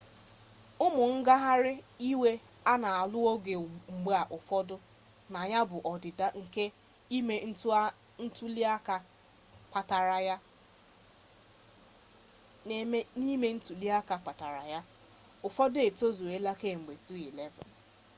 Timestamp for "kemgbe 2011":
16.61-17.63